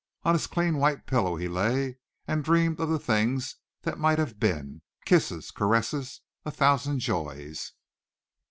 On 0.23 0.33
his 0.33 0.47
clean 0.47 0.77
white 0.77 1.05
pillow 1.05 1.35
he 1.35 1.47
lay 1.47 1.99
and 2.27 2.43
dreamed 2.43 2.79
of 2.79 2.89
the 2.89 2.97
things 2.97 3.57
that 3.83 3.99
might 3.99 4.17
have 4.17 4.39
been, 4.39 4.81
kisses, 5.05 5.51
caresses, 5.51 6.21
a 6.43 6.49
thousand 6.49 7.01
joys. 7.01 7.73